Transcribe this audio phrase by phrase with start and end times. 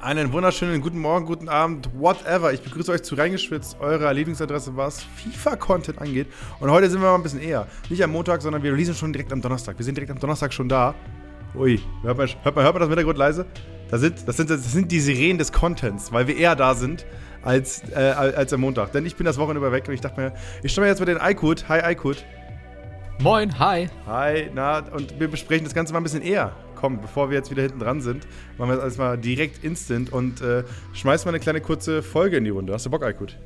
[0.00, 2.52] Einen wunderschönen guten Morgen, guten Abend, whatever.
[2.52, 6.28] Ich begrüße euch zu Reingeschwitzt, eurer Lieblingsadresse, was FIFA-Content angeht.
[6.60, 7.66] Und heute sind wir mal ein bisschen eher.
[7.90, 9.76] Nicht am Montag, sondern wir releasen schon direkt am Donnerstag.
[9.76, 10.94] Wir sind direkt am Donnerstag schon da.
[11.56, 13.46] Ui, hört man, hört man, hört man das im Hintergrund leise?
[13.90, 17.04] Das sind, das, sind, das sind die Sirenen des Contents, weil wir eher da sind
[17.42, 18.92] als, äh, als am Montag.
[18.92, 21.00] Denn ich bin das Wochenende über weg und ich dachte mir, ich stelle mir jetzt
[21.00, 21.68] mit den Aykut.
[21.68, 22.24] Hi Aykut.
[23.20, 23.88] Moin, hi.
[24.06, 27.50] Hi, na, und wir besprechen das Ganze mal ein bisschen eher komm, bevor wir jetzt
[27.50, 28.26] wieder hinten dran sind,
[28.56, 30.62] machen wir das alles mal direkt instant und äh,
[30.94, 32.72] schmeißen mal eine kleine kurze Folge in die Runde.
[32.72, 33.36] Hast du Bock, Aykut?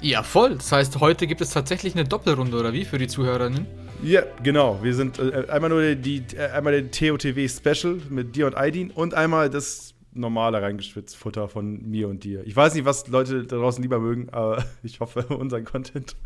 [0.00, 0.56] Ja, voll.
[0.56, 3.66] Das heißt, heute gibt es tatsächlich eine Doppelrunde, oder wie, für die Zuhörerinnen?
[4.02, 4.80] Ja, genau.
[4.82, 8.56] Wir sind äh, einmal nur die, die äh, einmal der TOTW Special mit dir und
[8.56, 12.44] Aidin und einmal das normale reingeschwitzt Futter von mir und dir.
[12.46, 16.16] Ich weiß nicht, was Leute da draußen lieber mögen, aber ich hoffe, unseren Content.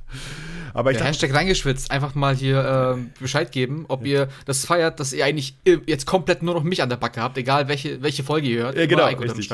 [0.77, 5.01] Aber ich Der Hashtag reingeschwitzt, einfach mal hier äh, Bescheid geben, ob ihr das feiert,
[5.01, 8.23] dass ihr eigentlich jetzt komplett nur noch mich an der Backe habt, egal welche, welche
[8.23, 8.77] Folge ihr hört.
[8.77, 9.49] Ja, genau, richtig.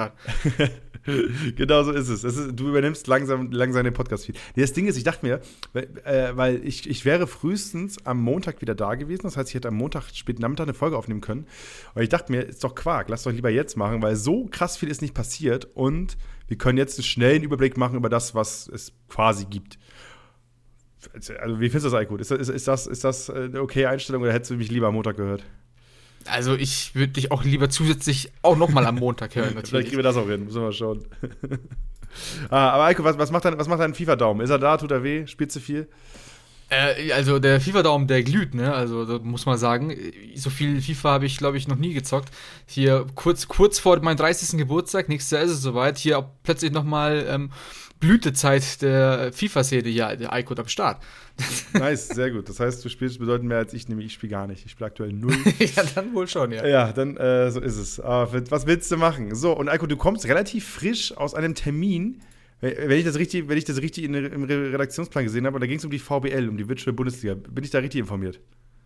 [1.57, 2.25] genau so ist es.
[2.25, 4.37] Ist, du übernimmst langsam, langsam den Podcast-Feed.
[4.57, 5.41] Das Ding ist, ich dachte mir,
[5.73, 9.23] weil, äh, weil ich, ich wäre frühestens am Montag wieder da gewesen.
[9.23, 11.47] Das heißt, ich hätte am Montag spät Nachmittag eine Folge aufnehmen können.
[11.95, 14.77] Und ich dachte mir, ist doch Quark, lass doch lieber jetzt machen, weil so krass
[14.77, 15.69] viel ist nicht passiert.
[15.75, 16.17] Und
[16.49, 19.79] wir können jetzt einen schnellen Überblick machen über das, was es quasi gibt.
[21.15, 22.21] Also, wie findest du das eigentlich gut?
[22.21, 24.95] Ist, ist, ist, das, ist das eine okay Einstellung oder hättest du mich lieber am
[24.95, 25.43] Montag gehört?
[26.27, 29.49] Also ich würde dich auch lieber zusätzlich auch nochmal am Montag hören.
[29.55, 29.69] Natürlich.
[29.71, 31.05] Vielleicht kriegen wir das auch hin, müssen wir schauen.
[32.51, 34.43] ah, aber Eiko, was, was macht dein, was macht dein FIFA-Daumen?
[34.45, 35.89] Ist er da, tut er weh, spielst du viel?
[36.73, 38.73] Äh, also der FIFA-Daumen, der glüht, ne?
[38.73, 39.95] Also da muss man sagen,
[40.35, 42.31] so viel FIFA habe ich, glaube ich, noch nie gezockt.
[42.67, 44.59] Hier kurz, kurz vor meinem 30.
[44.59, 47.51] Geburtstag, nächstes Jahr ist es soweit, hier plötzlich nochmal ähm,
[48.01, 51.03] Blütezeit der FIFA-Szene ja, der iCode am Start.
[51.73, 52.49] Nice, sehr gut.
[52.49, 54.65] Das heißt, du spielst bedeutend mehr als ich, nämlich ich spiele gar nicht.
[54.65, 55.37] Ich spiele aktuell null.
[55.59, 56.67] ja, dann wohl schon, ja.
[56.67, 58.01] Ja, dann äh, so ist es.
[58.01, 59.35] Aber was willst du machen?
[59.35, 62.23] So, und Eiko, du kommst relativ frisch aus einem Termin,
[62.63, 65.79] wenn ich das richtig, wenn ich das richtig in, im Redaktionsplan gesehen habe, da ging
[65.79, 67.35] es um die VBL, um die Virtual Bundesliga.
[67.35, 68.41] Bin ich da richtig informiert?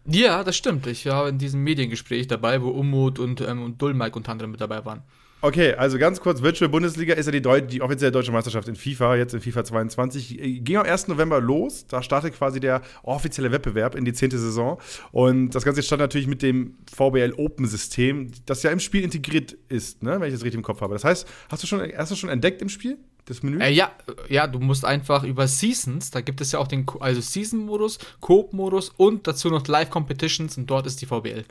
[0.08, 0.86] Ja, das stimmt.
[0.86, 4.60] Ich war in diesem Mediengespräch dabei, wo Umut und, ähm, und Dullmike unter anderem mit
[4.60, 5.02] dabei waren.
[5.42, 8.74] Okay, also ganz kurz, Virtual Bundesliga ist ja die, Deu die offizielle deutsche Meisterschaft in
[8.74, 10.64] FIFA, jetzt in FIFA 22.
[10.64, 11.08] Ging am 1.
[11.08, 14.30] November los, da startet quasi der offizielle Wettbewerb in die 10.
[14.30, 14.80] Saison.
[15.12, 20.02] Und das Ganze stand natürlich mit dem VBL Open-System, das ja im Spiel integriert ist,
[20.02, 20.18] ne?
[20.18, 20.94] wenn ich das richtig im Kopf habe.
[20.94, 22.96] Das heißt, hast du schon, hast du schon entdeckt im Spiel?
[23.26, 23.58] Das Menü?
[23.60, 23.90] Äh, ja,
[24.28, 28.90] ja, du musst einfach über Seasons, da gibt es ja auch den also Season-Modus, Coop-Modus
[28.96, 31.44] und dazu noch Live-Competitions und dort ist die VBL.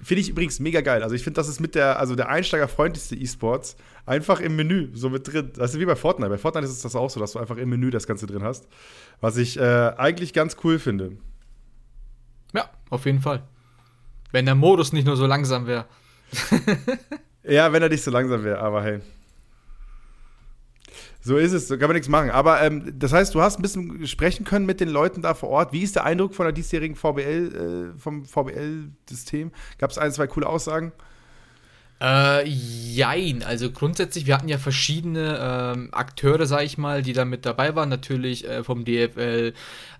[0.00, 1.02] Finde ich übrigens mega geil.
[1.02, 5.10] Also ich finde, das ist mit der, also der einsteigerfreundlichste E-Sports einfach im Menü so
[5.10, 5.50] mit drin.
[5.56, 6.30] Das ist wie bei Fortnite.
[6.30, 8.44] Bei Fortnite ist es das auch so, dass du einfach im Menü das Ganze drin
[8.44, 8.68] hast.
[9.20, 9.62] Was ich äh,
[9.96, 11.16] eigentlich ganz cool finde.
[12.54, 13.42] Ja, auf jeden Fall.
[14.32, 15.86] Wenn der Modus nicht nur so langsam wäre.
[17.42, 19.00] ja, wenn er nicht so langsam wäre, aber hey.
[21.26, 22.30] So ist es, so kann man nichts machen.
[22.30, 25.48] Aber ähm, das heißt, du hast ein bisschen sprechen können mit den Leuten da vor
[25.48, 25.72] Ort.
[25.72, 29.50] Wie ist der Eindruck von der diesjährigen VBL, äh, vom VBL-System?
[29.78, 30.92] Gab es ein, zwei coole Aussagen?
[32.00, 33.42] Äh, jein.
[33.42, 35.38] Also grundsätzlich, wir hatten ja verschiedene
[35.74, 37.88] ähm, Akteure, sag ich mal, die da mit dabei waren.
[37.88, 39.52] Natürlich äh, vom DFL,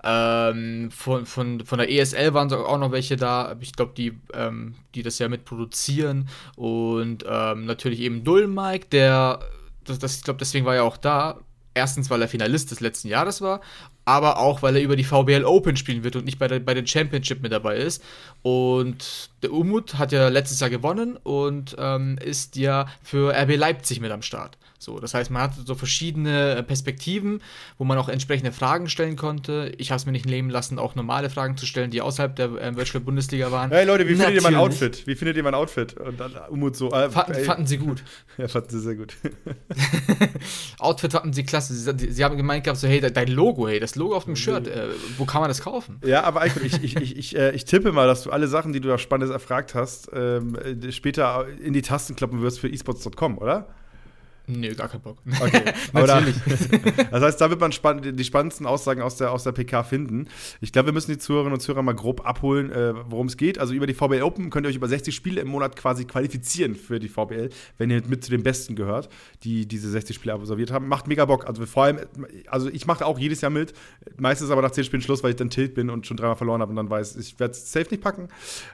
[0.05, 3.57] ähm, von, von, von der ESL waren auch noch welche da.
[3.61, 6.29] Ich glaube, die, ähm, die das ja mit produzieren.
[6.55, 9.41] Und ähm, natürlich eben Dullmike, der
[9.87, 11.41] das, das, ich glaube, deswegen war er auch da.
[11.75, 13.61] Erstens, weil er Finalist des letzten Jahres war,
[14.07, 16.73] aber auch, weil er über die VBL Open spielen wird und nicht bei der, bei
[16.73, 18.03] den Championship mit dabei ist.
[18.41, 24.01] Und der Umut hat ja letztes Jahr gewonnen und ähm, ist ja für RB Leipzig
[24.01, 24.57] mit am Start.
[24.87, 27.43] So, das heißt, man hatte so verschiedene Perspektiven,
[27.77, 29.73] wo man auch entsprechende Fragen stellen konnte.
[29.79, 32.51] Ich habe es mir nicht nehmen lassen, auch normale Fragen zu stellen, die außerhalb der
[32.53, 33.73] äh, Virtual Bundesliga waren.
[33.73, 34.45] Hey Leute, wie findet Natürlich.
[34.45, 35.05] ihr mein Outfit?
[35.09, 35.95] Wie findet ihr mein Outfit?
[35.95, 36.93] Und dann Umut so.
[36.93, 38.05] Äh, fanden, fanden, sie gut.
[38.39, 39.17] ja, fanden sie sehr gut.
[40.79, 41.75] Outfit fanden sie klasse.
[41.75, 44.69] Sie, sie, haben gemeint gehabt, so, hey, dein Logo, hey, das Logo auf dem Shirt,
[44.69, 46.01] äh, wo kann man das kaufen?
[46.07, 48.73] Ja, aber Eiko, ich, ich, ich, ich, äh, ich tippe mal, dass du alle Sachen,
[48.73, 52.71] die du da Spannendes erfragt hast, ähm, äh, später in die Tasten kloppen wirst für
[52.71, 53.67] esports.com, oder?
[54.49, 55.19] Nö, gar keinen Bock.
[55.41, 55.63] Okay,
[55.93, 56.37] natürlich.
[57.11, 60.29] das heißt, da wird man spann die spannendsten Aussagen aus der, aus der PK finden.
[60.61, 63.59] Ich glaube, wir müssen die Zuhörerinnen und Zuhörer mal grob abholen, äh, worum es geht.
[63.59, 66.77] Also über die VBL Open könnt ihr euch über 60 Spiele im Monat quasi qualifizieren
[66.77, 69.09] für die VBL, wenn ihr mit zu den Besten gehört,
[69.43, 70.87] die diese 60 Spiele absolviert haben.
[70.87, 71.49] Macht mega Bock.
[71.49, 72.01] Also vor allem,
[72.47, 73.75] also ich mache auch jedes Jahr mit.
[74.17, 76.61] Meistens aber nach 10 Spielen Schluss, weil ich dann tilt bin und schon dreimal verloren
[76.61, 78.29] habe und dann weiß, ich werde es safe nicht packen.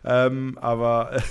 [0.04, 1.22] Ähm, aber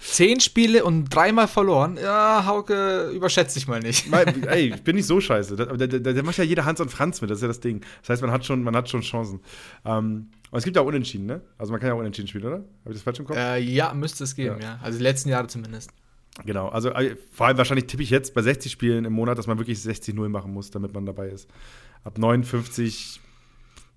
[0.00, 1.98] 10 Spiele und dreimal verloren?
[2.02, 4.06] Ja, Hauke, überschätze ich mal nicht.
[4.12, 5.56] Ey, ich bin nicht so scheiße.
[5.56, 7.80] Da, da, da, macht ja jeder Hans und Franz mit, das ist ja das Ding.
[8.02, 9.40] Das heißt, man hat schon, man hat schon Chancen.
[9.84, 11.40] Ähm, und es gibt ja auch Unentschieden, ne?
[11.56, 12.56] Also man kann ja auch Unentschieden spielen, oder?
[12.56, 13.36] Habe ich das falsch im Kopf?
[13.36, 14.72] Äh, ja, müsste es geben, ja.
[14.72, 14.80] ja.
[14.82, 15.90] Also die letzten Jahre zumindest.
[16.44, 19.46] Genau, also äh, vor allem wahrscheinlich tippe ich jetzt bei 60 Spielen im Monat, dass
[19.46, 21.48] man wirklich 60-0 machen muss, damit man dabei ist.
[22.04, 23.20] Ab 59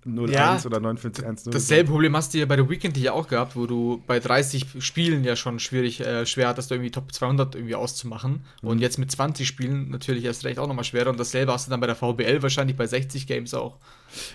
[0.06, 1.52] 0-1 ja, oder 59-1-0.
[1.52, 4.66] Dasselbe Problem hast du ja bei der Weekend ja auch gehabt, wo du bei 30
[4.80, 8.44] Spielen ja schon schwierig, äh, schwer hattest, irgendwie Top 200 irgendwie auszumachen.
[8.62, 8.70] Mhm.
[8.70, 11.10] Und jetzt mit 20 Spielen natürlich erst recht auch nochmal schwerer.
[11.10, 13.78] Und dasselbe hast du dann bei der VBL wahrscheinlich bei 60 Games auch.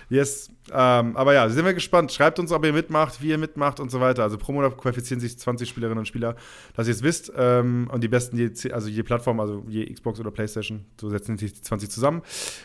[0.09, 2.11] Yes, ähm, aber ja, sind wir gespannt.
[2.11, 4.23] Schreibt uns, ob ihr mitmacht, wie ihr mitmacht und so weiter.
[4.23, 6.35] Also pro Monat qualifizieren sich 20 Spielerinnen und Spieler,
[6.75, 7.31] dass ihr es wisst.
[7.35, 11.37] Ähm, und die besten, je, also je Plattform, also je Xbox oder Playstation, so setzen
[11.37, 12.21] sich die 20 zusammen.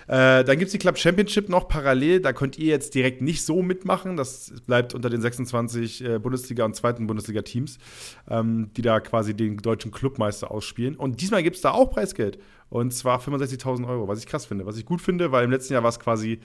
[0.06, 2.20] Äh, dann gibt es die Club Championship noch parallel.
[2.20, 4.16] Da könnt ihr jetzt direkt nicht so mitmachen.
[4.16, 7.78] Das bleibt unter den 26 äh, Bundesliga- und zweiten Bundesliga-Teams,
[8.28, 10.96] ähm, die da quasi den deutschen Clubmeister ausspielen.
[10.96, 12.38] Und diesmal gibt es da auch Preisgeld.
[12.70, 14.66] Und zwar 65.000 Euro, was ich krass finde.
[14.66, 16.40] Was ich gut finde, weil im letzten Jahr war es quasi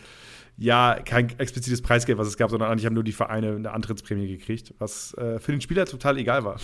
[0.57, 4.27] ja kein explizites Preisgeld, was es gab, sondern eigentlich haben nur die Vereine eine Antrittsprämie
[4.27, 6.59] gekriegt, was äh, für den Spieler total egal war.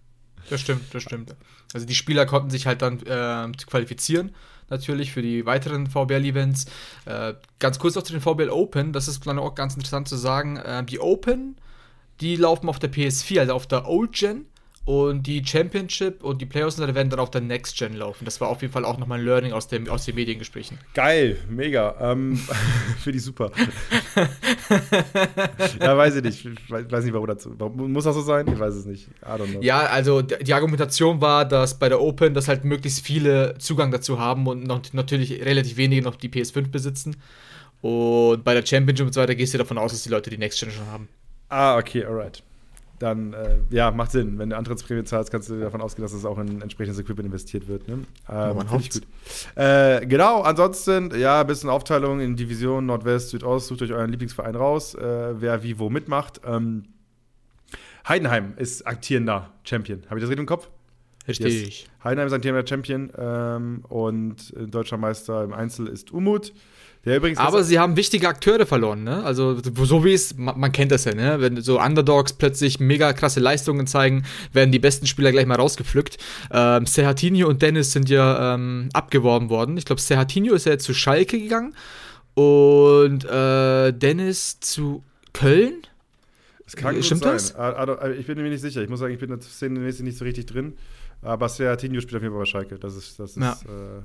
[0.50, 1.34] das stimmt, das stimmt.
[1.74, 4.32] Also die Spieler konnten sich halt dann äh, qualifizieren,
[4.68, 6.66] natürlich für die weiteren VBL-Events.
[7.06, 10.16] Äh, ganz kurz noch zu den VBL Open, das ist dann auch ganz interessant zu
[10.16, 10.56] sagen.
[10.56, 11.56] Äh, die Open,
[12.20, 14.46] die laufen auf der PS4, also auf der Old Gen.
[14.86, 18.24] Und die Championship und die Playoffs werden dann auf der Next Gen laufen.
[18.24, 20.78] Das war auf jeden Fall auch nochmal ein Learning aus, dem, aus den Mediengesprächen.
[20.94, 21.94] Geil, mega.
[22.00, 22.36] Ähm,
[22.98, 23.52] Finde ich super.
[25.80, 26.46] ja, weiß ich nicht.
[26.46, 27.50] Ich weiß nicht, warum dazu.
[27.50, 28.48] Muss das so sein?
[28.48, 29.08] Ich weiß es nicht.
[29.22, 29.60] I don't know.
[29.60, 34.18] Ja, also die Argumentation war, dass bei der Open, dass halt möglichst viele Zugang dazu
[34.18, 37.16] haben und noch, natürlich relativ wenige noch die PS5 besitzen.
[37.82, 40.38] Und bei der Championship und so weiter gehst du davon aus, dass die Leute die
[40.38, 41.08] Next Gen schon haben.
[41.50, 42.42] Ah, okay, alright
[43.00, 44.38] dann äh, ja, macht Sinn.
[44.38, 47.66] Wenn du Antrittsprämie zahlst, kannst du davon ausgehen, dass es auch in entsprechendes Equipment investiert
[47.66, 47.88] wird.
[47.88, 48.04] Ne?
[48.28, 48.92] Ähm, man hofft.
[48.92, 49.02] Gut.
[49.56, 54.54] Äh, genau, ansonsten, ja, ein bisschen Aufteilung in Division Nordwest, Südost, sucht euch euren Lieblingsverein
[54.54, 56.42] raus, äh, wer wie wo mitmacht.
[56.44, 56.84] Ähm,
[58.06, 60.02] Heidenheim ist aktierender Champion.
[60.06, 60.68] Habe ich das richtig im Kopf?
[61.26, 61.80] Richtig.
[61.80, 61.90] Yes.
[62.04, 66.52] Heidenheim ist aktierender Champion ähm, und deutscher Meister im Einzel ist Umut.
[67.36, 69.24] Aber sie haben wichtige Akteure verloren, ne?
[69.24, 71.40] Also, so wie es, man, man, kennt das ja, ne?
[71.40, 76.18] Wenn so Underdogs plötzlich mega krasse Leistungen zeigen, werden die besten Spieler gleich mal rausgepflückt.
[76.52, 79.78] Ähm, Serhatinho und Dennis sind ja ähm, abgeworben worden.
[79.78, 81.74] Ich glaube, Serhatinho ist ja jetzt zu Schalke gegangen
[82.34, 85.02] und äh, Dennis zu
[85.32, 85.82] Köln.
[86.64, 87.32] Das kann Stimmt sein.
[87.32, 87.54] das?
[88.18, 88.82] Ich bin mir nicht sicher.
[88.82, 90.74] Ich muss sagen, ich bin in der Szene nicht so richtig drin.
[91.22, 92.78] Aber Serhatinho spielt auf jeden Fall bei Schalke.
[92.78, 93.52] Das ist, das ist ja.
[93.52, 94.02] äh,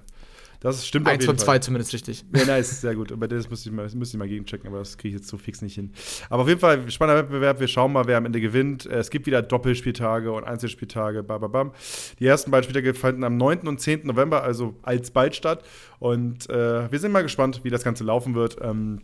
[0.60, 2.26] das stimmt Eins von zwei zumindest richtig.
[2.36, 3.12] Ja, nice, sehr gut.
[3.12, 5.38] Aber das müsste ich, mal, müsste ich mal gegenchecken, aber das kriege ich jetzt so
[5.38, 5.92] fix nicht hin.
[6.30, 7.60] Aber auf jeden Fall, spannender Wettbewerb.
[7.60, 8.86] Wir schauen mal, wer am Ende gewinnt.
[8.86, 11.24] Es gibt wieder Doppelspieltage und Einzelspieltage.
[11.24, 11.72] Bababam.
[12.20, 13.68] Die ersten beiden Spieltage fanden am 9.
[13.68, 14.06] und 10.
[14.08, 15.64] November, also alsbald statt.
[16.00, 18.58] Und äh, wir sind mal gespannt, wie das Ganze laufen wird.
[18.62, 19.02] Ähm,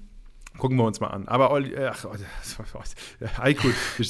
[0.62, 1.28] Gucken wir uns mal an.
[1.28, 2.06] Aber Olli, äh, ach,
[3.40, 3.68] Heiko,
[3.98, 4.06] wir,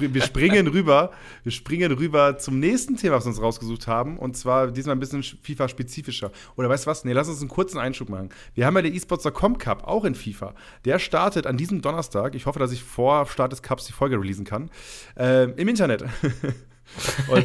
[0.00, 1.12] wir, wir, springen rüber,
[1.44, 4.18] wir springen rüber zum nächsten Thema, was wir uns rausgesucht haben.
[4.18, 6.32] Und zwar diesmal ein bisschen FIFA-spezifischer.
[6.56, 7.04] Oder weißt du was?
[7.04, 8.30] Nee, lass uns einen kurzen Einschub machen.
[8.56, 10.56] Wir haben ja den eSports.com Cup, auch in FIFA.
[10.84, 12.34] Der startet an diesem Donnerstag.
[12.34, 14.72] Ich hoffe, dass ich vor Start des Cups die Folge releasen kann.
[15.16, 16.02] Äh, Im Internet.
[17.28, 17.44] Und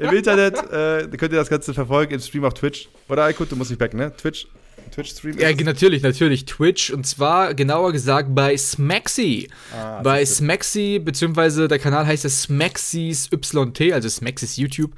[0.00, 2.88] im Internet äh, könnt ihr das Ganze verfolgen im Stream auf Twitch.
[3.08, 4.12] Oder Heiko, du musst mich backen, ne?
[4.16, 4.48] Twitch
[4.92, 6.44] Twitch-Stream Ja, natürlich, natürlich.
[6.44, 9.48] Twitch und zwar genauer gesagt bei Smaxy.
[9.74, 14.92] Ah, bei Smaxy, beziehungsweise der Kanal heißt ja Smaxys YT, also Smaxys YouTube.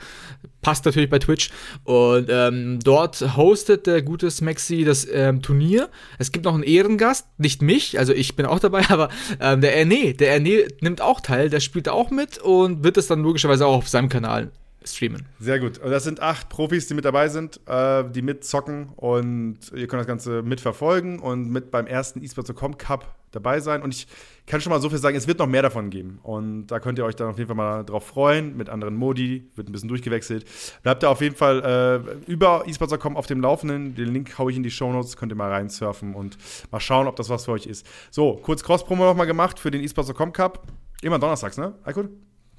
[0.60, 1.50] Passt natürlich bei Twitch.
[1.84, 5.88] Und ähm, dort hostet der gute Smaxy das ähm, Turnier.
[6.18, 9.08] Es gibt noch einen Ehrengast, nicht mich, also ich bin auch dabei, aber
[9.40, 13.06] ähm, der Erne, der Erne nimmt auch teil, der spielt auch mit und wird es
[13.06, 14.50] dann logischerweise auch auf seinem Kanal
[14.84, 15.26] streamen.
[15.38, 15.78] Sehr gut.
[15.78, 20.00] Und das sind acht Profis, die mit dabei sind, äh, die mitzocken und ihr könnt
[20.00, 23.82] das Ganze mitverfolgen und mit beim ersten eSports.com Cup dabei sein.
[23.82, 24.06] Und ich
[24.46, 26.18] kann schon mal so viel sagen, es wird noch mehr davon geben.
[26.22, 29.50] Und da könnt ihr euch dann auf jeden Fall mal drauf freuen, mit anderen Modi,
[29.56, 30.44] wird ein bisschen durchgewechselt.
[30.82, 33.94] Bleibt da auf jeden Fall äh, über eSports.com auf dem Laufenden.
[33.94, 36.36] Den Link haue ich in die Show Notes, könnt ihr mal reinsurfen und
[36.70, 37.86] mal schauen, ob das was für euch ist.
[38.10, 40.66] So, kurz Cross-Promo nochmal gemacht für den eSports.com Cup.
[41.02, 41.74] Immer donnerstags, ne?
[41.82, 42.10] Alkut?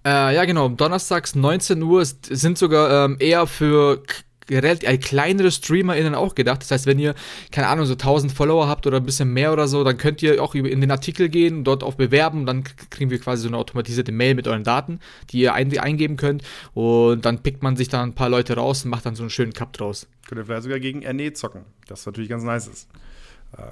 [0.06, 0.70] Äh, ja, genau.
[0.70, 4.04] Donnerstags 19 Uhr sind sogar ähm, eher für
[4.50, 6.62] relativ äh, kleinere StreamerInnen auch gedacht.
[6.62, 7.16] Das heißt, wenn ihr,
[7.52, 10.44] keine Ahnung, so 1000 Follower habt oder ein bisschen mehr oder so, dann könnt ihr
[10.44, 14.12] auch in den Artikel gehen, dort auf Bewerben, dann kriegen wir quasi so eine automatisierte
[14.12, 15.00] Mail mit euren Daten,
[15.32, 16.44] die ihr ein eingeben könnt
[16.74, 19.32] und dann pickt man sich da ein paar Leute raus und macht dann so einen
[19.32, 20.08] schönen Cup draus.
[20.28, 22.88] Könnt ihr vielleicht sogar gegen Erne zocken, das natürlich ganz nice ist.
[23.58, 23.64] Äh,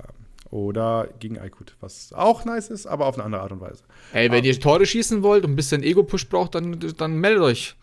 [0.54, 3.84] oder gegen Aykut, was auch nice ist, aber auf eine andere Art und Weise.
[4.14, 7.42] Ey, wenn aber, ihr Tore schießen wollt und ein bisschen Ego-Push braucht, dann, dann meldet
[7.42, 7.76] euch.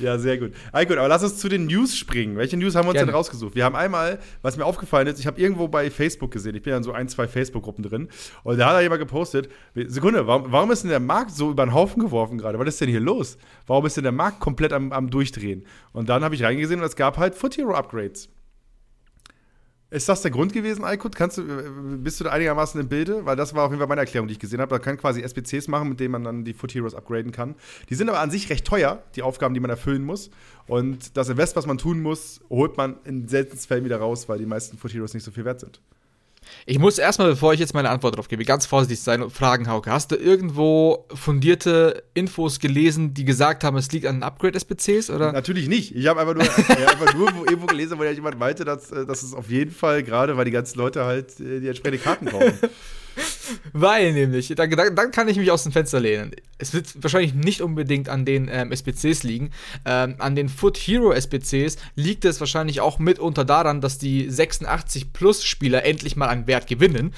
[0.00, 0.52] Ja, sehr gut.
[0.72, 2.36] Aykut, aber lass uns zu den News springen.
[2.36, 3.06] Welche News haben wir uns Gerne.
[3.06, 3.54] denn rausgesucht?
[3.54, 6.72] Wir haben einmal, was mir aufgefallen ist, ich habe irgendwo bei Facebook gesehen, ich bin
[6.72, 8.08] ja in so ein, zwei Facebook-Gruppen drin,
[8.42, 11.64] und da hat da jemand gepostet, Sekunde, warum, warum ist denn der Markt so über
[11.64, 12.58] den Haufen geworfen gerade?
[12.58, 13.38] Was ist denn hier los?
[13.66, 15.64] Warum ist denn der Markt komplett am, am Durchdrehen?
[15.92, 18.28] Und dann habe ich reingesehen und es gab halt Foot Hero Upgrades.
[19.94, 21.14] Ist das der Grund gewesen, Aykut?
[21.14, 23.24] Kannst du, äh, bist du da einigermaßen im Bilde?
[23.26, 24.74] Weil das war auf jeden Fall meine Erklärung, die ich gesehen habe.
[24.74, 27.54] Man kann quasi SPCs machen, mit denen man dann die Foot Heroes upgraden kann.
[27.90, 30.30] Die sind aber an sich recht teuer, die Aufgaben, die man erfüllen muss.
[30.66, 34.38] Und das Invest, was man tun muss, holt man in seltensten Fällen wieder raus, weil
[34.38, 35.80] die meisten Foot Heroes nicht so viel wert sind.
[36.66, 39.68] Ich muss erstmal, bevor ich jetzt meine Antwort darauf gebe, ganz vorsichtig sein und fragen,
[39.68, 39.90] Hauke.
[39.90, 45.10] Hast du irgendwo fundierte Infos gelesen, die gesagt haben, es liegt an den Upgrade-SPCs?
[45.10, 45.94] Natürlich nicht.
[45.94, 49.22] Ich habe einfach nur, einfach nur irgendwo gelesen, weil ja jemand meinte, dass, äh, dass
[49.22, 52.58] es auf jeden Fall, gerade weil die ganzen Leute halt äh, die entsprechenden Karten kaufen.
[53.72, 56.32] Weil nämlich, dann, dann, kann ich mich aus dem Fenster lehnen.
[56.58, 59.50] Es wird wahrscheinlich nicht unbedingt an den ähm, SPCs liegen.
[59.84, 65.84] Ähm, an den Foot Hero SPCs liegt es wahrscheinlich auch mitunter daran, dass die 86-Plus-Spieler
[65.84, 67.12] endlich mal an Wert gewinnen.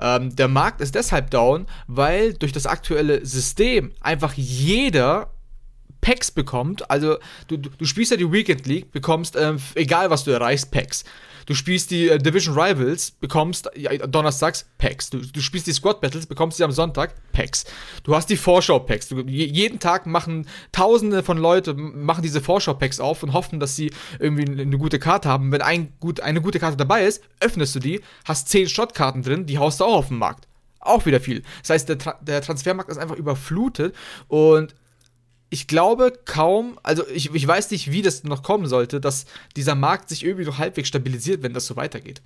[0.00, 5.31] Ähm, der Markt ist deshalb down, weil durch das aktuelle System einfach jeder
[6.02, 6.90] Packs bekommt.
[6.90, 7.16] Also
[7.48, 11.04] du, du spielst ja die Weekend League, bekommst, ähm, egal was du erreichst, Packs.
[11.46, 15.10] Du spielst die äh, Division Rivals, bekommst ja, donnerstags Packs.
[15.10, 17.64] Du, du, spielst die Squad Battles, bekommst sie am Sonntag Packs.
[18.04, 19.14] Du hast die Vorschau-Packs.
[19.26, 24.60] jeden Tag machen Tausende von Leuten machen diese Vorschau-Packs auf und hoffen, dass sie irgendwie
[24.60, 25.50] eine gute Karte haben.
[25.52, 29.46] Wenn ein gut, eine gute Karte dabei ist, öffnest du die, hast zehn Shot-Karten drin,
[29.46, 30.46] die haust du auch auf den Markt
[30.84, 31.42] auch wieder viel.
[31.60, 33.94] Das heißt, der, Tra der, Transfermarkt ist einfach überflutet
[34.28, 34.74] und
[35.52, 39.74] ich glaube kaum, also ich, ich weiß nicht, wie das noch kommen sollte, dass dieser
[39.74, 42.22] Markt sich irgendwie noch halbwegs stabilisiert, wenn das so weitergeht.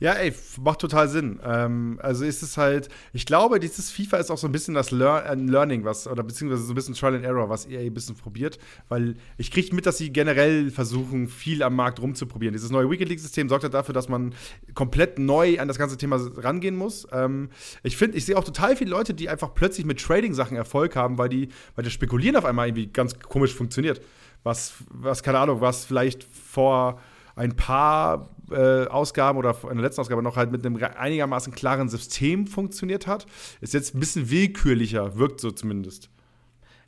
[0.00, 1.40] Ja, ey, macht total Sinn.
[1.44, 4.92] Ähm, also ist es halt, ich glaube, dieses FIFA ist auch so ein bisschen das
[4.92, 7.94] Lear äh, Learning, was, oder beziehungsweise so ein bisschen Trial and Error, was EA ein
[7.94, 12.52] bisschen probiert, weil ich kriege mit, dass sie generell versuchen, viel am Markt rumzuprobieren.
[12.52, 14.34] Dieses neue Wicked League-System sorgt ja dafür, dass man
[14.74, 17.08] komplett neu an das ganze Thema rangehen muss.
[17.10, 17.50] Ähm,
[17.82, 21.18] ich finde, ich sehe auch total viele Leute, die einfach plötzlich mit Trading-Sachen Erfolg haben,
[21.18, 24.00] weil die, weil das Spekulieren auf einmal irgendwie ganz komisch funktioniert.
[24.44, 27.00] Was, was, keine Ahnung, was vielleicht vor
[27.34, 31.88] ein paar äh, Ausgaben oder in der letzten Ausgabe noch halt mit einem einigermaßen klaren
[31.88, 33.26] System funktioniert hat,
[33.60, 36.10] ist jetzt ein bisschen willkürlicher, wirkt so zumindest.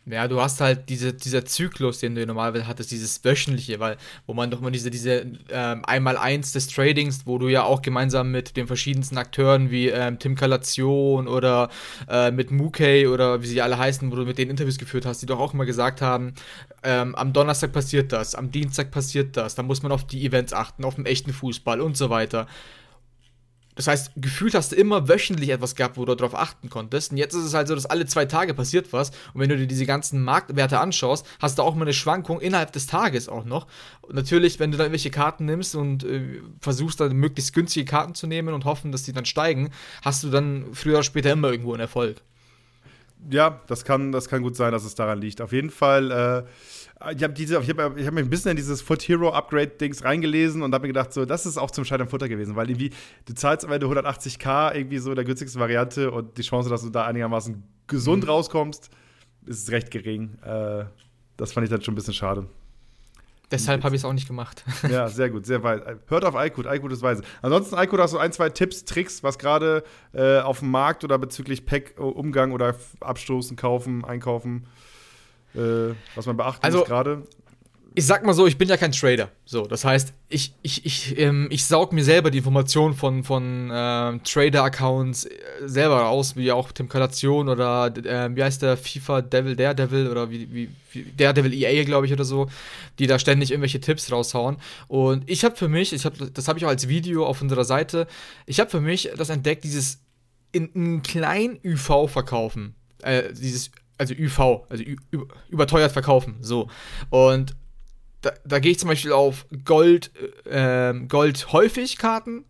[0.07, 4.33] Ja, du hast halt diese, dieser Zyklus, den du normalerweise hattest, dieses wöchentliche, weil, wo
[4.33, 8.57] man doch mal diese, diese ähm, Einmal-Eins des Tradings, wo du ja auch gemeinsam mit
[8.57, 11.69] den verschiedensten Akteuren wie ähm, Tim Kalation oder
[12.09, 15.21] äh, mit Mukay oder wie sie alle heißen, wo du mit denen Interviews geführt hast,
[15.21, 16.35] die doch auch immer gesagt haben,
[16.83, 20.55] ähm, am Donnerstag passiert das, am Dienstag passiert das, da muss man auf die Events
[20.55, 22.47] achten, auf den echten Fußball und so weiter.
[23.81, 27.13] Das heißt, gefühlt hast du immer wöchentlich etwas gehabt, wo du darauf achten konntest.
[27.13, 29.09] Und jetzt ist es halt so, dass alle zwei Tage passiert was.
[29.33, 32.73] Und wenn du dir diese ganzen Marktwerte anschaust, hast du auch mal eine Schwankung innerhalb
[32.73, 33.67] des Tages auch noch.
[34.03, 38.15] Und natürlich, wenn du dann irgendwelche Karten nimmst und äh, versuchst dann möglichst günstige Karten
[38.15, 39.71] zu nehmen und hoffen, dass die dann steigen,
[40.03, 42.21] hast du dann früher oder später immer irgendwo einen Erfolg.
[43.31, 45.41] Ja, das kann, das kann gut sein, dass es daran liegt.
[45.41, 46.11] Auf jeden Fall.
[46.11, 46.51] Äh
[47.17, 49.69] ich habe diese, ich habe ich hab mich ein bisschen in dieses Foot Hero Upgrade
[49.69, 52.69] Dings reingelesen und habe mir gedacht, so, das ist auch zum Scheitern Futter gewesen, weil
[52.69, 52.91] irgendwie
[53.25, 56.91] du zahlst am Ende 180k irgendwie so der günstigste Variante und die Chance, dass du
[56.91, 58.31] da einigermaßen gesund mhm.
[58.31, 58.91] rauskommst,
[59.47, 60.39] ist recht gering.
[60.43, 60.85] Äh,
[61.39, 62.47] das fand ich dann schon ein bisschen schade.
[63.51, 64.63] Deshalb habe ich es auch nicht gemacht.
[64.89, 65.83] Ja, sehr gut, sehr weit.
[66.07, 67.23] Hört auf Aykut, Aykut ist weise.
[67.43, 71.19] Ansonsten, Aykut, hast du ein, zwei Tipps, Tricks, was gerade äh, auf dem Markt oder
[71.19, 74.67] bezüglich Pack-Umgang oder Abstoßen, Kaufen, Einkaufen
[75.55, 77.23] äh, was man beachten also, muss gerade?
[77.97, 79.31] Ich sag mal so, ich bin ja kein Trader.
[79.45, 83.69] So, das heißt, ich, ich, ich, ähm, ich saug mir selber die Informationen von, von
[83.73, 85.31] ähm, Trader-Accounts äh,
[85.65, 90.49] selber raus, wie auch Temkalation oder äh, wie heißt der FIFA Devil, Daredevil oder wie,
[90.53, 92.49] wie, wie Daredevil EA, glaube ich, oder so,
[93.01, 94.59] die da ständig irgendwelche Tipps raushauen.
[94.87, 97.65] Und ich habe für mich, ich hab, das habe ich auch als Video auf unserer
[97.65, 98.07] Seite,
[98.47, 99.99] ich habe für mich das entdeckt, dieses
[100.53, 102.75] in, in klein UV verkaufen.
[103.03, 104.83] Äh, dieses also ÜV, also
[105.51, 106.69] überteuert verkaufen, so.
[107.11, 107.55] Und
[108.23, 110.11] da, da gehe ich zum Beispiel auf Gold,
[110.47, 112.47] äh, Gold häufig Karten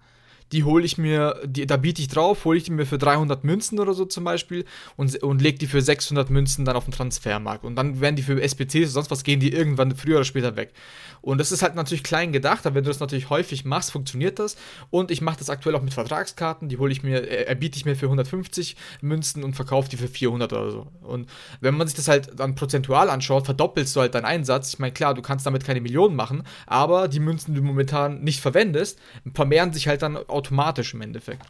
[0.53, 3.45] die hole ich mir, die, da biete ich drauf, hole ich die mir für 300
[3.45, 4.65] Münzen oder so zum Beispiel
[4.97, 7.65] und, und lege die für 600 Münzen dann auf den Transfermarkt.
[7.65, 10.57] Und dann werden die für SPCs oder sonst was, gehen die irgendwann früher oder später
[10.57, 10.73] weg.
[11.23, 14.39] Und das ist halt natürlich klein gedacht, aber wenn du das natürlich häufig machst, funktioniert
[14.39, 14.57] das.
[14.91, 17.85] Und ich mache das aktuell auch mit Vertragskarten, die hole ich mir, äh, erbiete ich
[17.85, 20.87] mir für 150 Münzen und verkaufe die für 400 oder so.
[21.03, 21.29] Und
[21.61, 24.73] wenn man sich das halt dann prozentual anschaut, verdoppelst du halt deinen Einsatz.
[24.73, 28.21] Ich meine, klar, du kannst damit keine Millionen machen, aber die Münzen, die du momentan
[28.23, 28.99] nicht verwendest,
[29.35, 31.47] vermehren sich halt dann automatisch im Endeffekt.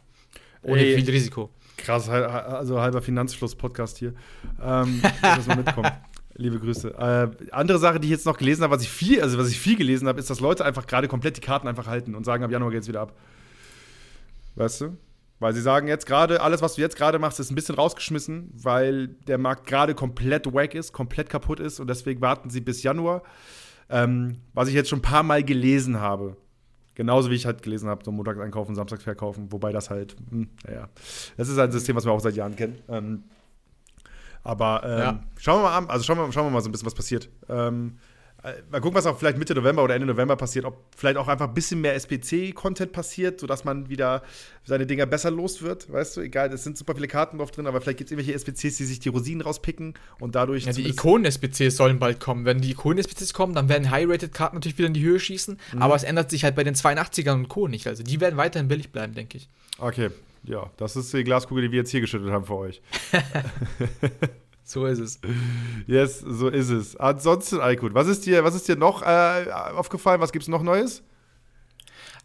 [0.63, 1.49] Ohne Ey, viel Risiko.
[1.77, 4.13] Krass, also halber Finanzfluss-Podcast hier.
[4.61, 5.91] Ähm, dass wir mitkommen.
[6.35, 6.89] Liebe Grüße.
[6.89, 9.59] Äh, andere Sache, die ich jetzt noch gelesen habe, was ich viel, also was ich
[9.59, 12.43] viel gelesen habe, ist, dass Leute einfach gerade komplett die Karten einfach halten und sagen,
[12.43, 13.13] ab Januar geht es wieder ab.
[14.55, 14.97] Weißt du?
[15.39, 18.51] Weil sie sagen jetzt gerade, alles, was du jetzt gerade machst, ist ein bisschen rausgeschmissen,
[18.53, 22.83] weil der Markt gerade komplett wack ist, komplett kaputt ist und deswegen warten sie bis
[22.83, 23.23] Januar.
[23.89, 26.37] Ähm, was ich jetzt schon ein paar Mal gelesen habe.
[27.01, 29.51] Genauso wie ich halt gelesen habe, so montags einkaufen, samstags verkaufen.
[29.51, 30.87] Wobei das halt, hm, naja,
[31.35, 32.77] das ist ein System, was wir auch seit Jahren kennen.
[32.89, 33.23] Ähm,
[34.43, 35.19] aber ähm, ja.
[35.39, 37.27] schauen wir mal an, also schauen wir, schauen wir mal so ein bisschen, was passiert.
[37.49, 38.10] Ähm, äh,
[38.71, 41.47] mal gucken, was auch vielleicht Mitte November oder Ende November passiert, ob vielleicht auch einfach
[41.47, 44.23] ein bisschen mehr SPC-Content passiert, sodass man wieder
[44.63, 45.91] seine Dinger besser los wird.
[45.91, 48.37] Weißt du, egal, es sind super viele Karten drauf drin, aber vielleicht gibt es irgendwelche
[48.37, 50.65] SPCs, die sich die Rosinen rauspicken und dadurch.
[50.65, 52.45] Ja, die Ikonen-SPCs sollen bald kommen.
[52.45, 55.81] Wenn die Ikonen-SPCs kommen, dann werden High-Rated-Karten natürlich wieder in die Höhe schießen, mhm.
[55.81, 57.67] aber es ändert sich halt bei den 82ern und Co.
[57.67, 57.85] nicht.
[57.87, 59.49] Also die werden weiterhin billig bleiben, denke ich.
[59.77, 60.09] Okay,
[60.43, 62.81] ja, das ist die Glaskugel, die wir jetzt hier geschüttet haben für euch.
[64.71, 65.19] So ist es.
[65.85, 66.95] Yes, so ist es.
[66.95, 70.21] Ansonsten, Aykut, was ist dir, was ist dir noch äh, aufgefallen?
[70.21, 71.03] Was gibt es noch Neues?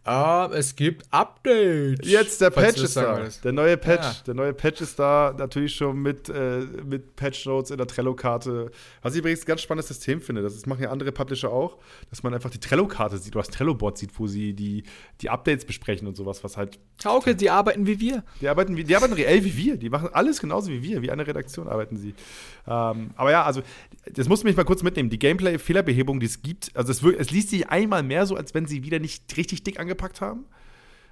[0.06, 2.08] Ah, es gibt Updates.
[2.08, 3.26] Jetzt der Patch ist da.
[3.42, 4.14] Der neue Patch, ja.
[4.28, 8.70] der neue Patch ist da, natürlich schon mit, äh, mit Patch Notes in der Trello-Karte.
[9.02, 12.22] Was ich übrigens ein ganz spannendes System finde, das machen ja andere Publisher auch, dass
[12.22, 14.84] man einfach die Trello-Karte sieht, oder das Trello-Board sieht, wo sie die,
[15.22, 16.78] die Updates besprechen und sowas, was halt.
[17.04, 18.22] Hauke, die arbeiten wie wir.
[18.40, 19.76] Die arbeiten, wie, die arbeiten reell wie wir.
[19.76, 22.14] Die machen alles genauso wie wir, wie eine Redaktion arbeiten sie.
[22.68, 23.60] Ähm, aber ja, also,
[24.12, 25.10] das musst du mich mal kurz mitnehmen.
[25.10, 28.66] Die Gameplay-Fehlerbehebung, die es gibt, also es, es liest sich einmal mehr so, als wenn
[28.66, 30.46] sie wieder nicht richtig dick angepasst reingepackt haben,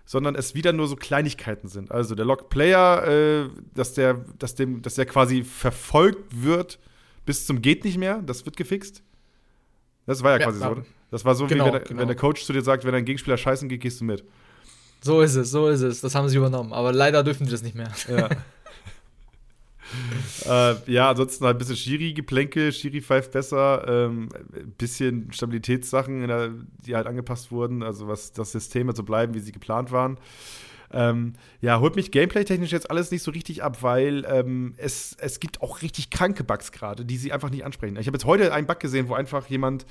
[0.05, 1.91] sondern es wieder nur so Kleinigkeiten sind.
[1.91, 6.79] Also der Log-Player, äh, dass, der, dass, dem, dass der quasi verfolgt wird
[7.27, 9.03] bis zum geht nicht mehr, das wird gefixt.
[10.07, 10.75] Das war ja, ja quasi ja.
[10.75, 10.83] so.
[11.11, 12.01] Das war so, genau, wie wenn, genau.
[12.01, 14.25] wenn, der Coach zu dir sagt, wenn dein Gegenspieler scheißen geht, gehst du mit.
[15.01, 16.01] So ist es, so ist es.
[16.01, 16.73] Das haben sie übernommen.
[16.73, 17.91] Aber leider dürfen sie das nicht mehr.
[18.09, 18.29] Ja.
[20.47, 24.29] äh, ja, ansonsten halt ein bisschen Schiri-Geplänkel, Schiri pfeift besser, ähm,
[24.79, 26.51] bisschen Stabilitätssachen, der,
[26.87, 30.19] die halt angepasst wurden, also was das Systeme so bleiben, wie sie geplant waren.
[30.93, 35.41] Ähm, ja, holt mich gameplay-technisch jetzt alles nicht so richtig ab, weil ähm, es, es
[35.41, 37.97] gibt auch richtig kranke Bugs gerade, die sie einfach nicht ansprechen.
[37.97, 39.87] Ich habe jetzt heute einen Bug gesehen, wo einfach jemand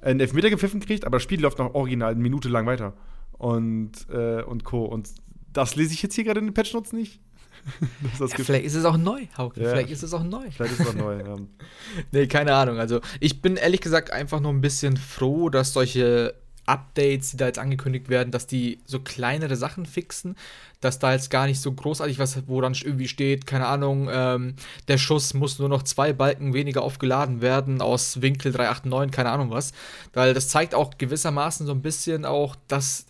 [0.00, 2.94] einen Elfmeter gepfiffen kriegt, aber das Spiel läuft noch original eine Minute lang weiter.
[3.32, 4.84] Und, äh, und Co.
[4.86, 5.10] Und
[5.52, 7.20] das lese ich jetzt hier gerade in den Patch-Notes nicht.
[8.20, 9.62] ja, vielleicht ist es auch neu, Hauke.
[9.62, 10.50] Ja, vielleicht ist es auch neu.
[10.50, 11.36] Vielleicht ist es auch neu, ja.
[12.12, 12.78] nee, keine Ahnung.
[12.78, 16.34] Also, ich bin ehrlich gesagt einfach nur ein bisschen froh, dass solche
[16.66, 20.36] Updates, die da jetzt angekündigt werden, dass die so kleinere Sachen fixen,
[20.80, 24.54] dass da jetzt gar nicht so großartig was, wo dann irgendwie steht, keine Ahnung, ähm,
[24.88, 29.50] der Schuss muss nur noch zwei Balken weniger aufgeladen werden aus Winkel 389, keine Ahnung
[29.50, 29.72] was.
[30.12, 33.06] Weil das zeigt auch gewissermaßen so ein bisschen auch, dass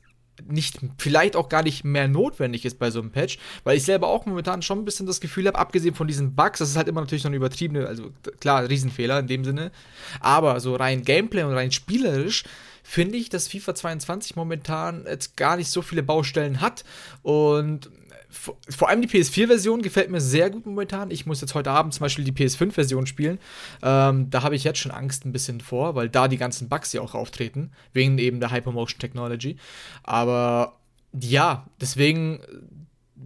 [0.49, 4.09] nicht, vielleicht auch gar nicht mehr notwendig ist bei so einem Patch, weil ich selber
[4.09, 6.89] auch momentan schon ein bisschen das Gefühl habe, abgesehen von diesen Bugs, das ist halt
[6.89, 9.73] immer natürlich noch ein übertriebene, also klar, Riesenfehler in dem Sinne,
[10.21, 12.45] aber so rein Gameplay und rein spielerisch
[12.83, 16.85] finde ich, dass FIFA 22 momentan jetzt gar nicht so viele Baustellen hat
[17.23, 17.91] und
[18.37, 21.11] vor allem die PS4-Version gefällt mir sehr gut momentan.
[21.11, 23.39] Ich muss jetzt heute Abend zum Beispiel die PS5-Version spielen.
[23.83, 26.93] Ähm, da habe ich jetzt schon Angst ein bisschen vor, weil da die ganzen Bugs
[26.93, 29.57] ja auch auftreten, wegen eben der Hypermotion Technology.
[30.03, 30.77] Aber
[31.13, 32.41] ja, deswegen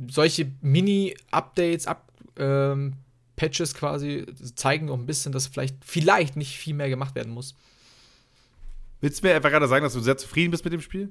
[0.08, 2.94] solche Mini-Updates, Up, ähm,
[3.36, 7.54] Patches quasi zeigen auch ein bisschen, dass vielleicht, vielleicht nicht viel mehr gemacht werden muss.
[9.00, 11.10] Willst du mir einfach gerade sagen, dass du sehr zufrieden bist mit dem Spiel?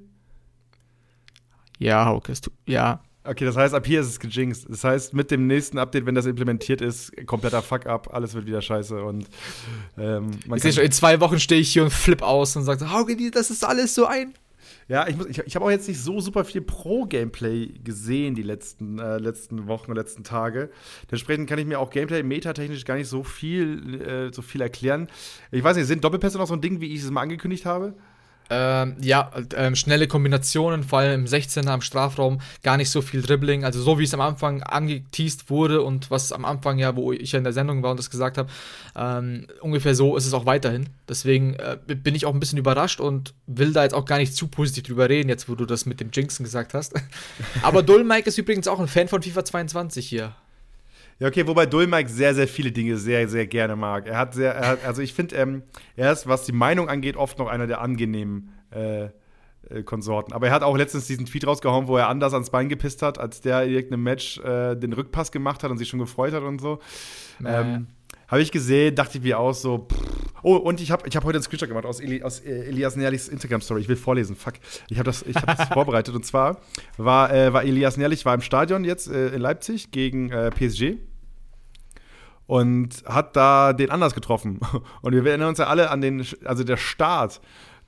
[1.80, 2.34] Ja, Hauke,
[2.68, 4.68] ja, Okay, das heißt, ab hier ist es gejinxt.
[4.70, 8.62] Das heißt, mit dem nächsten Update, wenn das implementiert ist, kompletter Fuck-up, alles wird wieder
[8.62, 9.04] scheiße.
[9.04, 9.28] Und
[9.98, 12.92] ähm, ich sehe schon, in zwei Wochen stehe ich hier und flip aus und sage,
[12.92, 14.34] Hauke, das ist alles so ein.
[14.88, 18.98] Ja, ich, ich, ich habe auch jetzt nicht so super viel Pro-Gameplay gesehen die letzten,
[18.98, 20.72] äh, letzten Wochen und letzten Tage.
[21.04, 25.08] Dementsprechend kann ich mir auch Gameplay-metatechnisch gar nicht so viel, äh, so viel erklären.
[25.52, 27.94] Ich weiß nicht, sind Doppelpässe noch so ein Ding, wie ich es mal angekündigt habe?
[28.50, 33.22] Ähm, ja, ähm, schnelle Kombinationen, vor allem im 16er am Strafraum, gar nicht so viel
[33.22, 33.64] Dribbling.
[33.64, 37.32] Also so wie es am Anfang angeteased wurde und was am Anfang ja, wo ich
[37.32, 38.50] ja in der Sendung war und das gesagt habe,
[38.96, 40.90] ähm, ungefähr so ist es auch weiterhin.
[41.08, 44.36] Deswegen äh, bin ich auch ein bisschen überrascht und will da jetzt auch gar nicht
[44.36, 46.94] zu positiv drüber reden, jetzt wo du das mit dem Jinxen gesagt hast.
[47.62, 50.34] Aber Dullmike ist übrigens auch ein Fan von FIFA 22 hier.
[51.20, 54.08] Ja, okay, wobei Dulmike sehr, sehr viele Dinge sehr, sehr gerne mag.
[54.08, 55.64] Er hat sehr, er hat, also ich finde, ähm,
[55.98, 59.10] er ist, was die Meinung angeht, oft noch einer der angenehmen äh,
[59.70, 60.34] äh, Konsorten.
[60.34, 63.18] Aber er hat auch letztens diesen Tweet rausgehauen, wo er anders ans Bein gepisst hat,
[63.18, 66.44] als der in irgendeinem Match äh, den Rückpass gemacht hat und sich schon gefreut hat
[66.44, 66.80] und so.
[67.46, 67.88] Ähm,
[68.30, 71.26] Habe ich gesehen, dachte ich mir auch so, pff, Oh, und ich habe ich hab
[71.26, 73.82] heute einen Screenshot gemacht aus, Eli, aus äh, Elias Nerlichs Instagram-Story.
[73.82, 74.54] Ich will vorlesen, fuck.
[74.90, 76.16] Ich habe das, ich hab das vorbereitet.
[76.16, 76.62] Und zwar
[76.98, 80.98] war, äh, war Elias Nerlich war im Stadion jetzt äh, in Leipzig gegen äh, PSG
[82.50, 84.60] und hat da den Anders getroffen.
[85.04, 87.42] Und wir erinnern uns ja alle an den, also der Start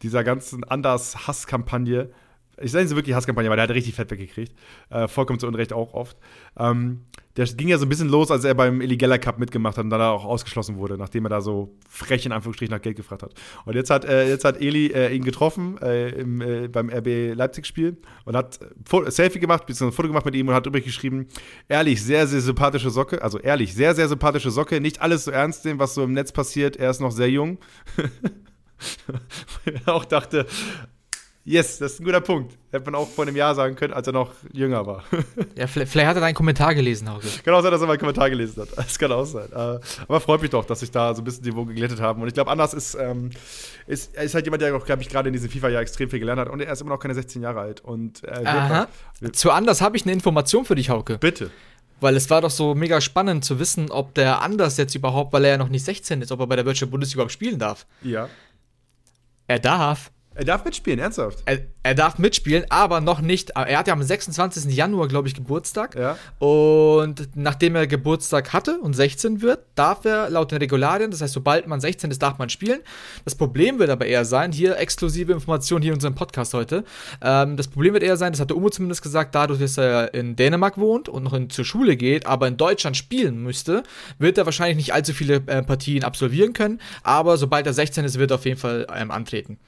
[0.04, 2.12] dieser ganzen Anders-Hasskampagne
[2.60, 4.54] ich sage sie wirklich Hasskampagne, weil der hat richtig Fett weggekriegt.
[4.90, 6.18] Äh, vollkommen zu Unrecht auch oft.
[6.58, 7.02] Ähm,
[7.38, 9.90] der ging ja so ein bisschen los, als er beim Illegella Cup mitgemacht hat und
[9.90, 13.34] dann auch ausgeschlossen wurde, nachdem er da so frech in Anführungsstrichen nach Geld gefragt hat.
[13.66, 17.34] Und jetzt hat, äh, jetzt hat Eli äh, ihn getroffen äh, im, äh, beim RB
[17.36, 18.60] Leipzig-Spiel und hat
[19.08, 21.28] Selfie gemacht, beziehungsweise ein Foto gemacht mit ihm und hat übrig geschrieben:
[21.70, 23.22] Ehrlich, sehr, sehr sympathische Socke.
[23.22, 24.82] Also ehrlich, sehr, sehr sympathische Socke.
[24.82, 26.76] Nicht alles so ernst nehmen, was so im Netz passiert.
[26.76, 27.60] Er ist noch sehr jung.
[29.86, 30.48] auch dachte,
[31.44, 32.56] Yes, das ist ein guter Punkt.
[32.72, 35.04] Hätte man auch vor einem Jahr sagen können, als er noch jünger war.
[35.58, 37.28] ja, vielleicht, vielleicht hat er deinen Kommentar gelesen, Hauke.
[37.44, 38.70] Kann auch sein, dass er meinen Kommentar gelesen hat.
[38.78, 39.52] Das kann auch sein.
[39.52, 42.22] Äh, aber freut mich doch, dass sich da so ein bisschen die Niveau geglättet haben.
[42.22, 43.32] Und ich glaube, Anders ist, ähm,
[43.88, 46.42] ist, ist halt jemand, der auch, glaube ich, gerade in diesem FIFA-Jahr extrem viel gelernt
[46.42, 46.50] hat.
[46.50, 47.82] Und er ist immer noch keine 16 Jahre alt.
[47.82, 48.88] Und, äh, Aha.
[49.20, 51.18] Wird, Zu Anders habe ich eine Information für dich, Hauke.
[51.18, 51.50] Bitte.
[52.02, 55.46] Weil es war doch so mega spannend zu wissen, ob der Anders jetzt überhaupt, weil
[55.46, 57.88] er ja noch nicht 16 ist, ob er bei der Virtual Bundesliga überhaupt spielen darf.
[58.04, 58.30] Ja.
[59.48, 60.12] Er darf.
[60.34, 61.40] Er darf mitspielen, ernsthaft.
[61.46, 63.50] Er, er, darf mitspielen, aber noch nicht.
[63.50, 64.74] Er hat ja am 26.
[64.74, 65.96] Januar, glaube ich, Geburtstag.
[65.96, 66.18] Ja.
[66.40, 71.34] Und nachdem er Geburtstag hatte und 16 wird, darf er laut den Regularien, das heißt,
[71.34, 72.80] sobald man 16 ist, darf man spielen.
[73.26, 76.86] Das Problem wird aber eher sein, hier exklusive Information hier in unserem Podcast heute.
[77.22, 80.38] Ähm, das Problem wird eher sein, das hatte Umo zumindest gesagt, dadurch, dass er in
[80.38, 83.84] Dänemark wohnt und noch in, zur Schule geht, aber in Deutschland spielen müsste,
[84.18, 86.80] wird er wahrscheinlich nicht allzu viele äh, Partien absolvieren können.
[87.04, 89.60] Aber sobald er 16 ist, wird er auf jeden Fall ähm, antreten.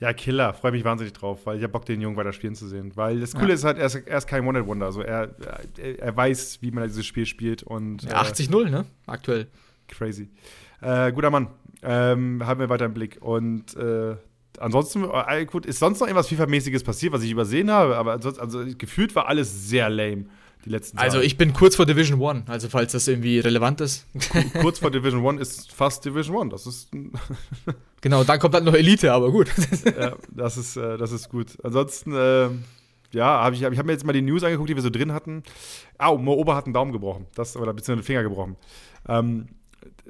[0.00, 0.54] Ja, Killer.
[0.54, 2.92] Freue mich wahnsinnig drauf, weil ich habe Bock, den Jungen weiter spielen zu sehen.
[2.94, 3.54] Weil das Coole ja.
[3.54, 4.86] ist halt, er ist, er ist kein One-Wonder.
[4.86, 5.34] Also er,
[5.76, 7.62] er, weiß, wie man dieses Spiel spielt.
[7.62, 8.86] Und, ja, 80-0, äh, ne?
[9.06, 9.46] Aktuell.
[9.88, 10.30] Crazy.
[10.80, 11.48] Äh, guter Mann.
[11.82, 13.18] Ähm, haben wir weiter im Blick.
[13.20, 14.16] Und äh,
[14.58, 17.96] ansonsten, äh, gut, ist sonst noch irgendwas FIFA-mäßiges passiert, was ich übersehen habe?
[17.96, 20.24] Aber ansonsten, also gefühlt war alles sehr lame
[20.64, 21.06] die letzten Tage.
[21.06, 24.06] Also ich bin kurz vor Division One, also falls das irgendwie relevant ist.
[24.60, 26.90] kurz vor Division One ist fast Division One, das ist.
[28.00, 29.48] genau, dann kommt halt noch Elite, aber gut.
[29.98, 31.56] ja, das ist, äh, das ist gut.
[31.62, 32.48] Ansonsten, äh,
[33.12, 34.90] ja, habe ich, hab, ich habe mir jetzt mal die News angeguckt, die wir so
[34.90, 35.42] drin hatten.
[35.98, 38.56] Au, Mo Ober hat einen Daumen gebrochen, das, oder beziehungsweise den Finger gebrochen.
[39.08, 39.46] Ähm,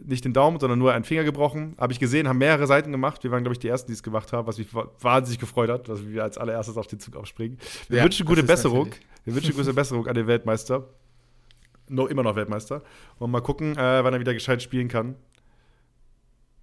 [0.03, 1.75] nicht den Daumen, sondern nur einen Finger gebrochen.
[1.79, 3.23] Habe ich gesehen, haben mehrere Seiten gemacht.
[3.23, 5.89] Wir waren, glaube ich, die Ersten, die es gemacht haben, was mich wahnsinnig gefreut hat,
[5.89, 7.59] dass wir als allererstes auf den Zug aufspringen.
[7.89, 8.89] Wir ja, wünschen gute Besserung.
[8.89, 9.07] Natürlich.
[9.25, 10.87] Wir wünschen gute Besserung an den Weltmeister.
[11.89, 12.83] No, immer noch Weltmeister.
[13.19, 15.17] Und mal gucken, äh, wann er wieder gescheit spielen kann.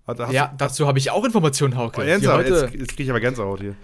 [0.08, 2.02] Hat, ja, dazu habe ich auch Informationen, Hauke.
[2.02, 3.76] Oh, jetzt, jetzt, jetzt kriege ich aber Gänsehaut hier.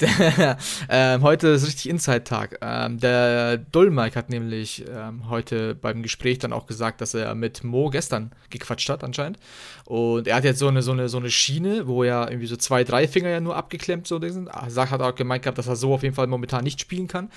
[0.88, 2.58] ähm, heute ist richtig Inside-Tag.
[2.62, 7.64] Ähm, der Dolmike hat nämlich ähm, heute beim Gespräch dann auch gesagt, dass er mit
[7.64, 9.38] Mo gestern gequatscht hat, anscheinend.
[9.86, 12.56] Und er hat jetzt so eine, so eine, so eine Schiene, wo ja irgendwie so
[12.56, 14.48] zwei, drei Finger ja nur abgeklemmt so sind.
[14.68, 17.30] Sach hat auch gemeint gehabt, dass er so auf jeden Fall momentan nicht spielen kann.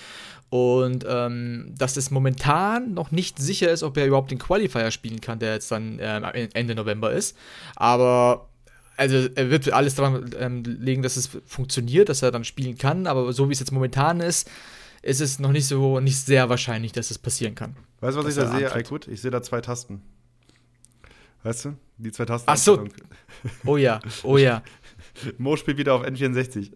[0.51, 5.21] Und ähm, dass es momentan noch nicht sicher ist, ob er überhaupt den Qualifier spielen
[5.21, 7.37] kann, der jetzt dann ähm, Ende November ist.
[7.77, 8.49] Aber
[8.97, 13.07] also er wird alles daran ähm, legen, dass es funktioniert, dass er dann spielen kann,
[13.07, 14.51] aber so wie es jetzt momentan ist,
[15.01, 17.77] ist es noch nicht so nicht sehr wahrscheinlich, dass es passieren kann.
[18.01, 19.07] Weißt du, was ich da sehe, Aykut?
[19.07, 20.01] Ich sehe da zwei Tasten.
[21.43, 21.75] Weißt du?
[21.97, 22.49] Die zwei Tasten.
[22.49, 22.87] Ach so.
[23.65, 24.61] Oh ja, oh ja.
[25.37, 26.71] Mo spielt wieder auf N64.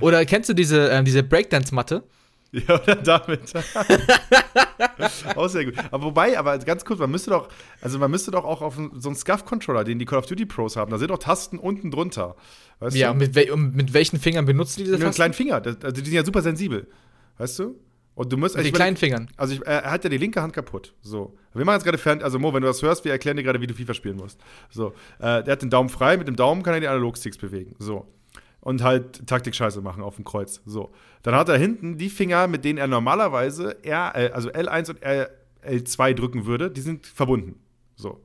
[0.00, 2.04] Oder kennst du diese, ähm, diese Breakdance-Matte?
[2.52, 3.52] Ja, oder damit.
[5.36, 5.74] auch sehr gut.
[5.90, 7.48] Aber wobei, aber ganz kurz, man müsste doch,
[7.82, 10.76] also man müsste doch auch auf so einen Scuff-Controller, den die Call of Duty Pros
[10.76, 12.36] haben, da sind doch Tasten unten drunter.
[12.80, 15.08] Weißt ja, und mit, we mit, welchen Fingern benutzen die diese Tasten?
[15.08, 15.56] Mit kleinen Finger.
[15.56, 16.88] Also die sind ja super sensibel.
[17.36, 17.78] Weißt du?
[18.14, 18.54] Und du musst.
[18.54, 19.28] Mit also den kleinen Fingern.
[19.36, 20.94] Also ich, er hat ja die linke Hand kaputt.
[21.02, 21.36] So.
[21.52, 22.22] Wir machen jetzt gerade fern.
[22.22, 24.40] Also Mo, wenn du das hörst, wir erklären dir gerade, wie du FIFA spielen musst.
[24.70, 24.94] So.
[25.18, 27.76] Äh, der hat den Daumen frei, mit dem Daumen kann er die Analogsticks bewegen.
[27.78, 28.06] So
[28.68, 30.60] und halt Taktik-Scheiße machen auf dem Kreuz.
[30.66, 30.92] So.
[31.22, 35.00] Dann hat er hinten die Finger, mit denen er normalerweise R, äh, also L1 und
[35.64, 37.58] L2 drücken würde, die sind verbunden.
[37.96, 38.20] So.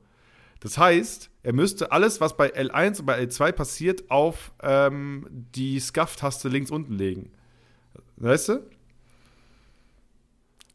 [0.60, 5.80] Das heißt, er müsste alles, was bei L1 und bei L2 passiert, auf ähm, die
[5.80, 7.30] Scuff-Taste links unten legen.
[8.16, 8.66] Weißt du?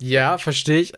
[0.02, 0.94] Ja, verstehe ich.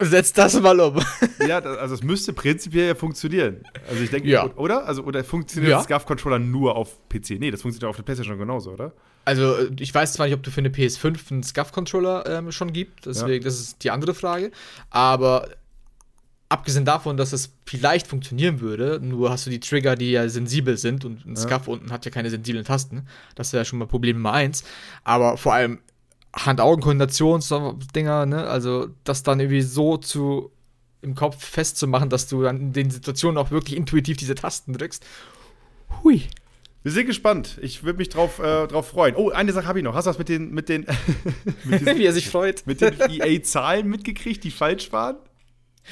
[0.00, 1.02] Setz das mal um.
[1.46, 3.64] ja, also es müsste prinzipiell ja funktionieren.
[3.88, 4.50] Also ich denke, ja.
[4.56, 4.86] oder?
[4.86, 5.76] Also oder funktioniert ja.
[5.76, 7.38] der SCAF-Controller nur auf PC?
[7.38, 8.92] Nee, das funktioniert auf der PlayStation genauso, oder?
[9.26, 13.04] Also ich weiß zwar nicht, ob du für eine PS5 einen SCAF-Controller ähm, schon gibt,
[13.04, 13.48] deswegen, ja.
[13.48, 14.50] das ist die andere Frage.
[14.88, 15.48] Aber
[16.48, 20.78] abgesehen davon, dass es vielleicht funktionieren würde, nur hast du die Trigger, die ja sensibel
[20.78, 21.42] sind und ein ja.
[21.42, 23.06] SCAF unten hat ja keine sensiblen Tasten.
[23.34, 24.64] Das wäre ja schon mal Problem Nummer eins.
[25.04, 25.80] Aber vor allem
[26.36, 28.46] Hand-Augen-Koordinationsdinger, ne?
[28.46, 30.50] Also das dann irgendwie so zu
[31.02, 35.04] im Kopf festzumachen, dass du dann in den Situationen auch wirklich intuitiv diese Tasten drückst.
[36.02, 36.22] Hui.
[36.82, 37.58] Wir sind gespannt.
[37.62, 39.16] Ich würde mich drauf, äh, drauf freuen.
[39.16, 39.94] Oh, eine Sache habe ich noch.
[39.94, 40.86] Hast du das mit den, mit den,
[41.64, 45.16] mit diesen, wie er sich freut, mit den EA-Zahlen mitgekriegt, die falsch waren?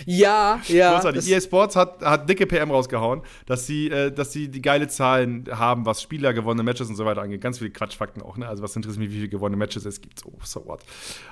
[0.06, 0.94] Ja, ja.
[0.94, 1.30] Großartig.
[1.30, 5.44] EA Sports hat, hat dicke PM rausgehauen, dass sie, äh, dass sie die geile Zahlen
[5.50, 7.40] haben, was Spieler, gewonnene Matches und so weiter angeht.
[7.40, 8.48] Ganz viele Quatschfakten auch, ne?
[8.48, 10.20] Also was interessiert mich, wie viele gewonnene Matches es gibt.
[10.20, 10.80] So, so what.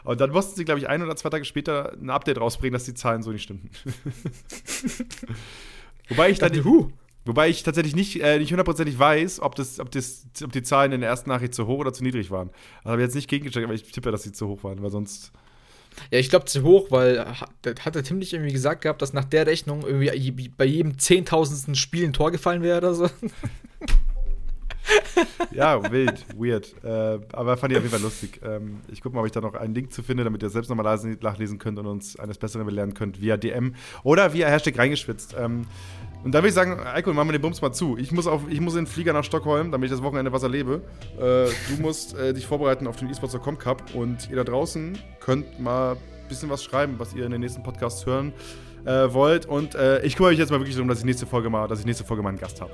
[0.04, 2.84] Und dann mussten sie, glaube ich, ein oder zwei Tage später ein Update rausbringen, dass
[2.84, 3.70] die Zahlen so nicht stimmten.
[6.08, 6.52] Wobei ich dann.
[6.64, 6.90] Huh.
[7.24, 10.90] Wobei ich tatsächlich nicht, äh, nicht hundertprozentig weiß, ob, das, ob, das, ob die Zahlen
[10.90, 12.50] in der ersten Nachricht zu hoch oder zu niedrig waren.
[12.78, 14.90] Also habe ich jetzt nicht gegengecheckt, aber ich tippe, dass sie zu hoch waren, weil
[14.90, 15.32] sonst.
[16.10, 19.24] Ja, ich glaube zu hoch, weil hat der Tim nicht irgendwie gesagt gehabt, dass nach
[19.24, 23.10] der Rechnung irgendwie bei jedem zehntausendsten Spiel ein Tor gefallen wäre oder so.
[25.52, 26.74] ja, wild, weird.
[26.82, 28.40] Äh, aber fand ich auf jeden Fall lustig.
[28.44, 30.68] Ähm, ich gucke mal, ob ich da noch einen Link zu finde, damit ihr selbst
[30.68, 35.34] nochmal nachlesen könnt und uns eines Besseren belehren könnt via DM oder via Hashtag reingeschwitzt.
[35.38, 35.66] Ähm,
[36.24, 37.96] und dann würde ich sagen, Eiko, machen wir den Bums mal zu.
[37.98, 40.42] Ich muss, auf, ich muss in den Flieger nach Stockholm, damit ich das Wochenende was
[40.42, 40.82] erlebe.
[41.16, 45.60] Äh, du musst äh, dich vorbereiten auf den eSports.com Cup und ihr da draußen könnt
[45.60, 48.32] mal ein bisschen was schreiben, was ihr in den nächsten Podcasts hören
[48.84, 49.46] äh, wollt.
[49.46, 51.80] Und äh, ich kümmere mich jetzt mal wirklich darum, dass ich nächste Folge mal, dass
[51.80, 52.72] ich nächste Folge mal einen Gast habe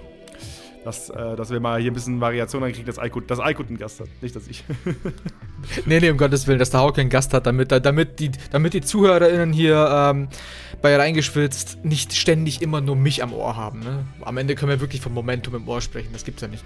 [0.85, 3.79] dass, äh, dass wir mal hier ein bisschen Variation reinkriegen, dass Aykut, dass Aykut einen
[3.79, 4.65] Gast hat, nicht dass ich.
[5.87, 8.75] nee, nee, um Gottes Willen, dass der Hauke einen Gast hat, damit, damit, die, damit
[8.75, 10.29] die ZuhörerInnen hier ähm,
[10.83, 13.81] bei Reingeschwitzt nicht ständig immer nur mich am Ohr haben.
[13.81, 14.05] Ne?
[14.23, 16.65] Am Ende können wir wirklich vom Momentum im Ohr sprechen, das gibt's ja nicht.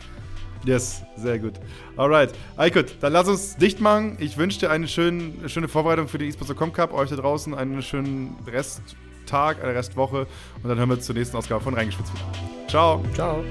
[0.64, 1.55] Yes, sehr gut.
[1.96, 2.33] Alright.
[2.57, 4.16] Aykut, dann lass uns dicht machen.
[4.20, 6.92] Ich wünsche dir eine schöne, schöne Vorbereitung für den eSports.com Cup.
[6.92, 10.27] Euch da draußen einen schönen Resttag, eine Restwoche.
[10.62, 12.68] Und dann hören wir zur nächsten Ausgabe von Reingeschwitzt wieder.
[12.68, 13.05] Ciao.
[13.14, 13.44] Ciao.